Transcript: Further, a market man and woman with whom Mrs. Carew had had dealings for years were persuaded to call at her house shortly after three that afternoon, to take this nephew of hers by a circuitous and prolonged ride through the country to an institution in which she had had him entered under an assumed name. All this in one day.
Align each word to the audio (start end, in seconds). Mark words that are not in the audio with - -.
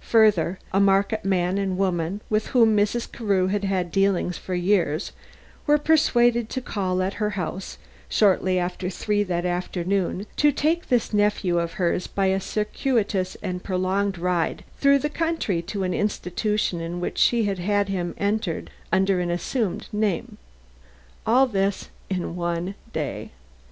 Further, 0.00 0.58
a 0.72 0.80
market 0.80 1.24
man 1.24 1.58
and 1.58 1.78
woman 1.78 2.20
with 2.28 2.48
whom 2.48 2.76
Mrs. 2.76 3.06
Carew 3.12 3.46
had 3.46 3.62
had 3.62 3.92
dealings 3.92 4.36
for 4.36 4.56
years 4.56 5.12
were 5.64 5.78
persuaded 5.78 6.48
to 6.50 6.60
call 6.60 7.00
at 7.00 7.14
her 7.22 7.30
house 7.38 7.78
shortly 8.08 8.58
after 8.58 8.90
three 8.90 9.22
that 9.22 9.46
afternoon, 9.46 10.26
to 10.38 10.50
take 10.50 10.88
this 10.88 11.14
nephew 11.14 11.60
of 11.60 11.74
hers 11.74 12.08
by 12.08 12.26
a 12.26 12.40
circuitous 12.40 13.36
and 13.44 13.62
prolonged 13.62 14.18
ride 14.18 14.64
through 14.80 14.98
the 14.98 15.08
country 15.08 15.62
to 15.62 15.84
an 15.84 15.94
institution 15.94 16.80
in 16.80 16.98
which 16.98 17.18
she 17.18 17.44
had 17.44 17.60
had 17.60 17.88
him 17.88 18.12
entered 18.18 18.70
under 18.90 19.20
an 19.20 19.30
assumed 19.30 19.86
name. 19.92 20.36
All 21.24 21.46
this 21.46 21.90
in 22.10 22.34
one 22.34 22.74
day. 22.92 23.30